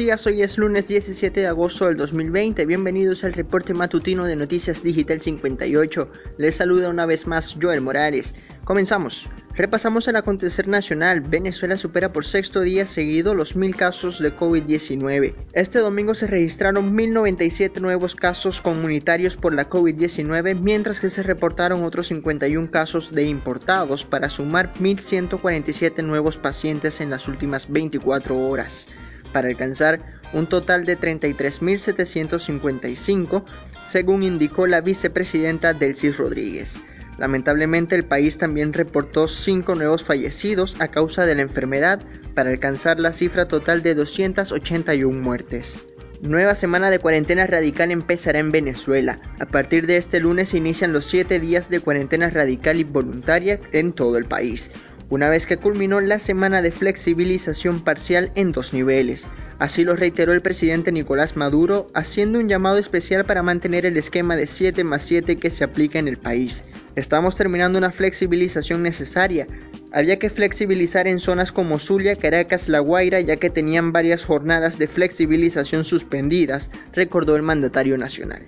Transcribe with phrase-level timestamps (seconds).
[0.00, 2.64] días, hoy es lunes 17 de agosto del 2020.
[2.64, 6.10] Bienvenidos al reporte matutino de Noticias Digital 58.
[6.38, 8.34] Les saluda una vez más Joel Morales.
[8.64, 9.28] Comenzamos.
[9.54, 11.20] Repasamos el acontecer nacional.
[11.20, 15.34] Venezuela supera por sexto día seguido los mil casos de COVID-19.
[15.52, 21.84] Este domingo se registraron 1097 nuevos casos comunitarios por la COVID-19, mientras que se reportaron
[21.84, 28.86] otros 51 casos de importados para sumar 1147 nuevos pacientes en las últimas 24 horas
[29.32, 33.44] para alcanzar un total de 33.755,
[33.84, 36.78] según indicó la vicepresidenta Delcy Rodríguez.
[37.18, 42.00] Lamentablemente el país también reportó 5 nuevos fallecidos a causa de la enfermedad
[42.34, 45.76] para alcanzar la cifra total de 281 muertes.
[46.22, 49.18] Nueva semana de cuarentena radical empezará en Venezuela.
[49.38, 53.58] A partir de este lunes se inician los 7 días de cuarentena radical y voluntaria
[53.72, 54.70] en todo el país
[55.10, 59.26] una vez que culminó la semana de flexibilización parcial en dos niveles.
[59.58, 64.36] Así lo reiteró el presidente Nicolás Maduro, haciendo un llamado especial para mantener el esquema
[64.36, 66.64] de 7 más 7 que se aplica en el país.
[66.94, 69.46] Estamos terminando una flexibilización necesaria.
[69.92, 74.78] Había que flexibilizar en zonas como Zulia, Caracas, La Guaira, ya que tenían varias jornadas
[74.78, 78.46] de flexibilización suspendidas, recordó el mandatario nacional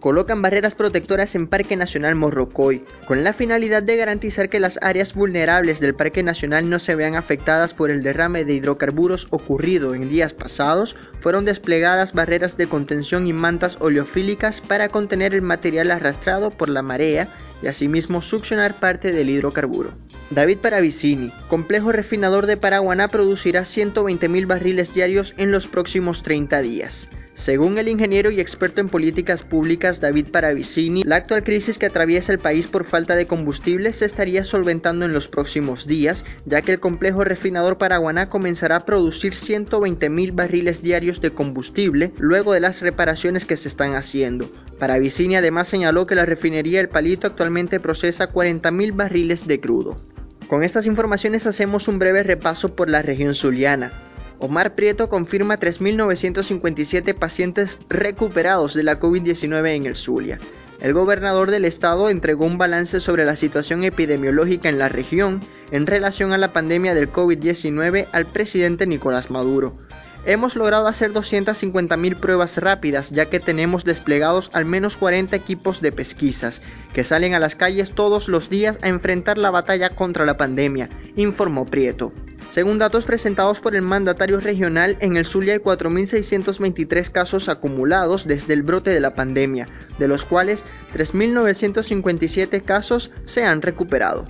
[0.00, 5.14] colocan barreras protectoras en Parque Nacional Morrocoy, con la finalidad de garantizar que las áreas
[5.14, 10.08] vulnerables del Parque Nacional no se vean afectadas por el derrame de hidrocarburos ocurrido en
[10.08, 16.50] días pasados, fueron desplegadas barreras de contención y mantas oleofílicas para contener el material arrastrado
[16.50, 17.28] por la marea
[17.62, 19.92] y asimismo succionar parte del hidrocarburo.
[20.30, 27.10] David Paravicini, complejo refinador de Paraguaná, producirá 120.000 barriles diarios en los próximos 30 días.
[27.40, 32.32] Según el ingeniero y experto en políticas públicas David Paravicini, la actual crisis que atraviesa
[32.32, 36.72] el país por falta de combustible se estaría solventando en los próximos días, ya que
[36.72, 42.60] el complejo refinador Paraguaná comenzará a producir 120 mil barriles diarios de combustible luego de
[42.60, 44.46] las reparaciones que se están haciendo.
[44.78, 49.98] Paravicini además señaló que la refinería El Palito actualmente procesa 40 mil barriles de crudo.
[50.46, 54.09] Con estas informaciones hacemos un breve repaso por la región zuliana.
[54.42, 60.38] Omar Prieto confirma 3.957 pacientes recuperados de la COVID-19 en el Zulia.
[60.80, 65.42] El gobernador del estado entregó un balance sobre la situación epidemiológica en la región
[65.72, 69.76] en relación a la pandemia del COVID-19 al presidente Nicolás Maduro.
[70.24, 75.92] Hemos logrado hacer 250.000 pruebas rápidas ya que tenemos desplegados al menos 40 equipos de
[75.92, 76.62] pesquisas
[76.94, 80.88] que salen a las calles todos los días a enfrentar la batalla contra la pandemia,
[81.14, 82.14] informó Prieto.
[82.50, 88.54] Según datos presentados por el mandatario regional, en el Zulia hay 4.623 casos acumulados desde
[88.54, 89.66] el brote de la pandemia,
[90.00, 94.26] de los cuales 3.957 casos se han recuperado.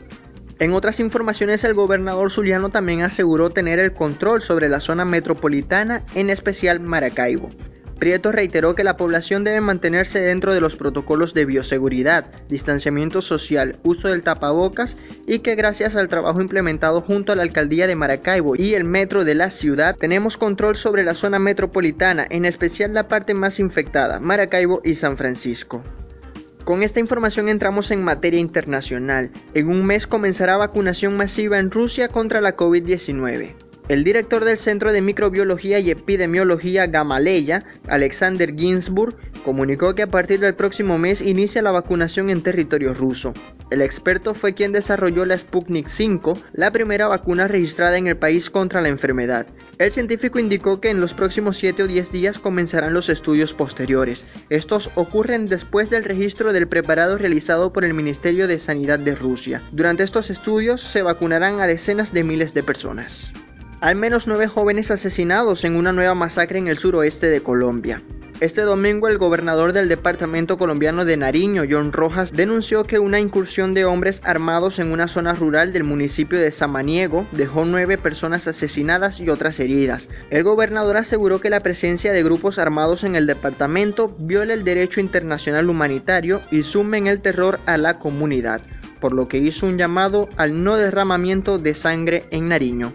[0.59, 6.05] En otras informaciones, el gobernador zuliano también aseguró tener el control sobre la zona metropolitana,
[6.15, 7.49] en especial Maracaibo.
[8.01, 13.77] Prieto reiteró que la población debe mantenerse dentro de los protocolos de bioseguridad, distanciamiento social,
[13.83, 14.97] uso del tapabocas
[15.27, 19.25] y que gracias al trabajo implementado junto a la alcaldía de Maracaibo y el metro
[19.27, 24.19] de la ciudad tenemos control sobre la zona metropolitana, en especial la parte más infectada,
[24.19, 25.85] Maracaibo y San Francisco.
[26.65, 29.31] Con esta información entramos en materia internacional.
[29.53, 33.70] En un mes comenzará vacunación masiva en Rusia contra la COVID-19.
[33.91, 40.39] El director del Centro de Microbiología y Epidemiología Gamaleya, Alexander Ginsburg, comunicó que a partir
[40.39, 43.35] del próximo mes inicia la vacunación en territorio ruso.
[43.69, 48.49] El experto fue quien desarrolló la Sputnik 5, la primera vacuna registrada en el país
[48.49, 49.49] contra la enfermedad.
[49.79, 54.25] El científico indicó que en los próximos 7 o 10 días comenzarán los estudios posteriores.
[54.51, 59.65] Estos ocurren después del registro del preparado realizado por el Ministerio de Sanidad de Rusia.
[59.73, 63.33] Durante estos estudios se vacunarán a decenas de miles de personas
[63.81, 68.03] al menos nueve jóvenes asesinados en una nueva masacre en el suroeste de Colombia.
[68.41, 73.75] Este domingo el gobernador del departamento colombiano de Nariño, John Rojas, denunció que una incursión
[73.75, 79.21] de hombres armados en una zona rural del municipio de Samaniego dejó nueve personas asesinadas
[79.21, 80.09] y otras heridas.
[80.31, 85.01] El gobernador aseguró que la presencia de grupos armados en el departamento viola el derecho
[85.01, 88.63] internacional humanitario y sumen el terror a la comunidad,
[89.01, 92.95] por lo que hizo un llamado al no derramamiento de sangre en Nariño.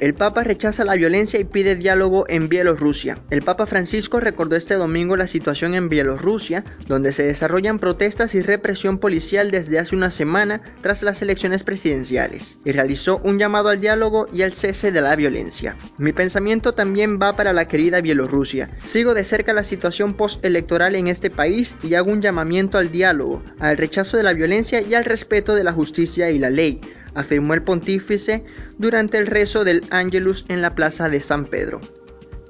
[0.00, 3.18] El Papa rechaza la violencia y pide diálogo en Bielorrusia.
[3.30, 8.40] El Papa Francisco recordó este domingo la situación en Bielorrusia, donde se desarrollan protestas y
[8.40, 13.80] represión policial desde hace una semana tras las elecciones presidenciales, y realizó un llamado al
[13.80, 15.74] diálogo y al cese de la violencia.
[15.98, 18.70] Mi pensamiento también va para la querida Bielorrusia.
[18.80, 23.42] Sigo de cerca la situación postelectoral en este país y hago un llamamiento al diálogo,
[23.58, 26.80] al rechazo de la violencia y al respeto de la justicia y la ley
[27.14, 28.44] afirmó el pontífice
[28.78, 31.80] durante el rezo del Angelus en la plaza de San Pedro.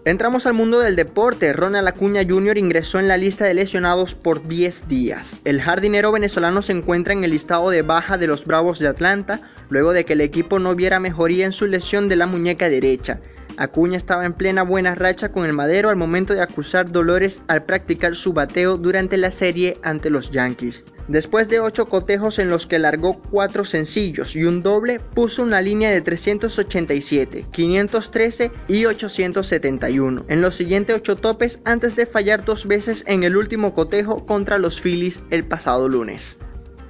[0.04, 1.52] Entramos al mundo del deporte.
[1.52, 2.56] Ronald Acuña Jr.
[2.56, 5.36] ingresó en la lista de lesionados por 10 días.
[5.44, 9.40] El jardinero venezolano se encuentra en el listado de baja de los Bravos de Atlanta,
[9.68, 13.20] luego de que el equipo no viera mejoría en su lesión de la muñeca derecha.
[13.58, 17.64] Acuña estaba en plena buena racha con el madero al momento de acusar dolores al
[17.64, 20.84] practicar su bateo durante la serie ante los Yankees.
[21.08, 25.60] Después de 8 cotejos en los que largó 4 sencillos y un doble, puso una
[25.60, 32.68] línea de 387, 513 y 871 en los siguientes 8 topes antes de fallar dos
[32.68, 36.38] veces en el último cotejo contra los Phillies el pasado lunes.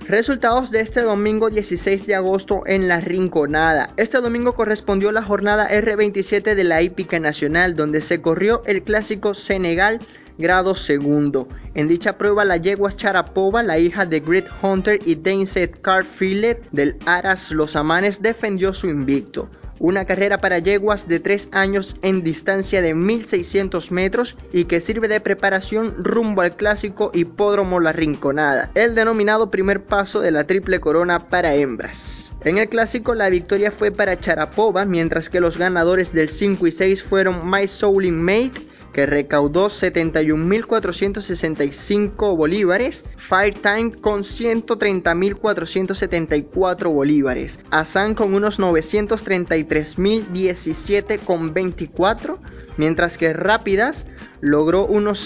[0.09, 3.91] Resultados de este domingo 16 de agosto en la Rinconada.
[3.99, 9.35] Este domingo correspondió la jornada R27 de la hípica nacional donde se corrió el clásico
[9.35, 10.01] Senegal
[10.39, 11.47] grado segundo.
[11.75, 16.97] En dicha prueba la yegua Charapova, la hija de Grit Hunter y Dainset Carfilet del
[17.05, 22.83] Aras Los Amanes defendió su invicto una carrera para yeguas de 3 años en distancia
[22.83, 28.95] de 1600 metros y que sirve de preparación rumbo al clásico hipódromo La Rinconada, el
[28.95, 32.33] denominado primer paso de la triple corona para hembras.
[32.45, 36.73] En el clásico la victoria fue para Charapova, mientras que los ganadores del 5 y
[36.73, 48.35] 6 fueron My Soulin Mate que recaudó 71.465 bolívares, Firetime con 130.474 bolívares, Asan con
[48.35, 52.40] unos 933.017 con 24,
[52.76, 54.06] mientras que Rápidas
[54.40, 55.19] logró unos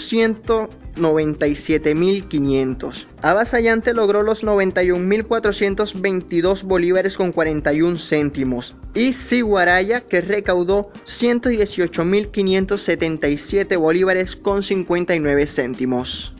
[0.95, 3.05] 197.500.
[3.21, 8.75] Avasallante logró los 91.422 bolívares con 41 céntimos.
[8.93, 16.33] Y Siguaraya que recaudó 118.577 bolívares con 59 céntimos.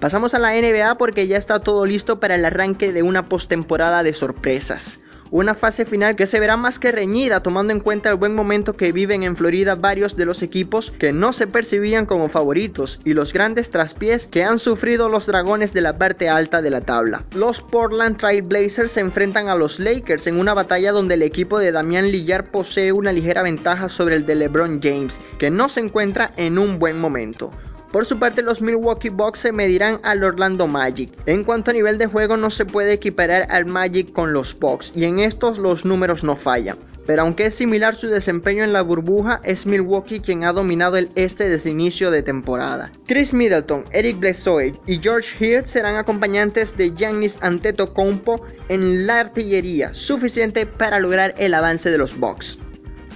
[0.00, 4.02] Pasamos a la NBA porque ya está todo listo para el arranque de una postemporada
[4.02, 5.00] de sorpresas.
[5.30, 8.76] Una fase final que se verá más que reñida tomando en cuenta el buen momento
[8.76, 13.12] que viven en Florida varios de los equipos que no se percibían como favoritos y
[13.12, 17.24] los grandes traspiés que han sufrido los dragones de la parte alta de la tabla.
[17.34, 21.58] Los Portland Trail Blazers se enfrentan a los Lakers en una batalla donde el equipo
[21.58, 25.80] de Damian Lillard posee una ligera ventaja sobre el de LeBron James, que no se
[25.80, 27.52] encuentra en un buen momento.
[27.96, 31.10] Por su parte, los Milwaukee Bucks se medirán al Orlando Magic.
[31.24, 34.92] En cuanto a nivel de juego, no se puede equiparar al Magic con los Bucks,
[34.94, 36.76] y en estos los números no fallan.
[37.06, 41.08] Pero aunque es similar su desempeño en la burbuja, es Milwaukee quien ha dominado el
[41.14, 42.92] este desde inicio de temporada.
[43.06, 49.94] Chris Middleton, Eric Bledsoe y George Hill serán acompañantes de Giannis Antetokounmpo en la artillería,
[49.94, 52.58] suficiente para lograr el avance de los Bucks.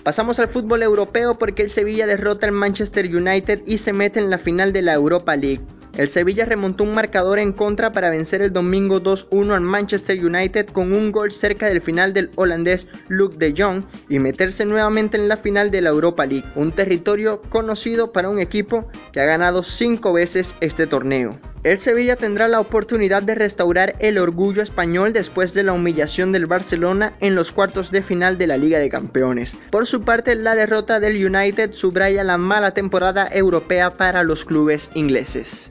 [0.02, 4.30] Pasamos al fútbol europeo porque el Sevilla derrota al Manchester United y se mete en
[4.30, 5.60] la final de la Europa League.
[5.96, 10.68] El Sevilla remontó un marcador en contra para vencer el domingo 2-1 al Manchester United
[10.68, 15.28] con un gol cerca del final del holandés Luke de Jong y meterse nuevamente en
[15.28, 19.62] la final de la Europa League, un territorio conocido para un equipo que ha ganado
[19.62, 21.38] 5 veces este torneo.
[21.62, 26.46] El Sevilla tendrá la oportunidad de restaurar el orgullo español después de la humillación del
[26.46, 29.58] Barcelona en los cuartos de final de la Liga de Campeones.
[29.70, 34.88] Por su parte, la derrota del United subraya la mala temporada europea para los clubes
[34.94, 35.70] ingleses.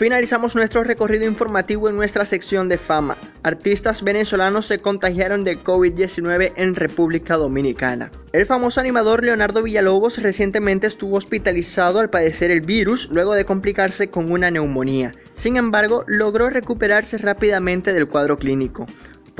[0.00, 3.18] Finalizamos nuestro recorrido informativo en nuestra sección de fama.
[3.42, 8.10] Artistas venezolanos se contagiaron de COVID-19 en República Dominicana.
[8.32, 14.08] El famoso animador Leonardo Villalobos recientemente estuvo hospitalizado al padecer el virus luego de complicarse
[14.08, 15.12] con una neumonía.
[15.34, 18.86] Sin embargo, logró recuperarse rápidamente del cuadro clínico.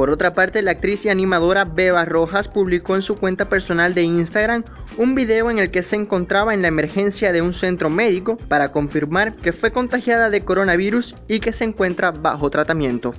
[0.01, 4.01] Por otra parte, la actriz y animadora Beba Rojas publicó en su cuenta personal de
[4.01, 4.65] Instagram
[4.97, 8.73] un video en el que se encontraba en la emergencia de un centro médico para
[8.73, 13.13] confirmar que fue contagiada de coronavirus y que se encuentra bajo tratamiento.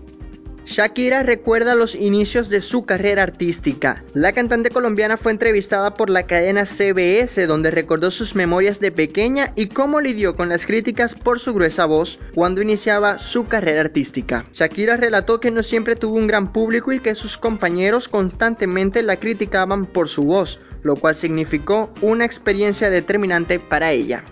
[0.66, 4.04] Shakira recuerda los inicios de su carrera artística.
[4.14, 9.54] La cantante colombiana fue entrevistada por la cadena CBS donde recordó sus memorias de pequeña
[9.56, 14.46] y cómo lidió con las críticas por su gruesa voz cuando iniciaba su carrera artística.
[14.54, 19.18] Shakira relató que no siempre tuvo un gran público y que sus compañeros constantemente la
[19.18, 24.24] criticaban por su voz, lo cual significó una experiencia determinante para ella.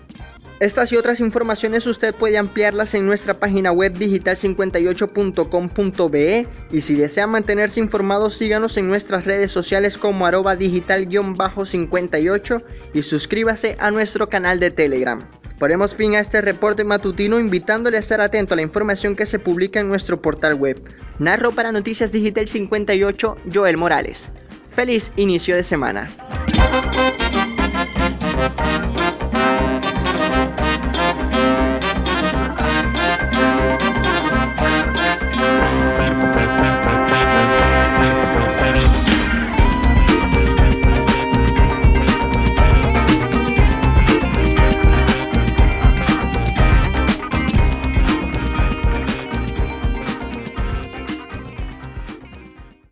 [0.60, 7.26] Estas y otras informaciones usted puede ampliarlas en nuestra página web digital58.com.be y si desea
[7.26, 12.62] mantenerse informado síganos en nuestras redes sociales como arroba digital-58
[12.92, 15.26] y suscríbase a nuestro canal de Telegram.
[15.58, 19.38] Ponemos fin a este reporte matutino invitándole a estar atento a la información que se
[19.38, 20.78] publica en nuestro portal web.
[21.18, 24.28] Narro para Noticias Digital 58 Joel Morales.
[24.76, 26.10] Feliz inicio de semana.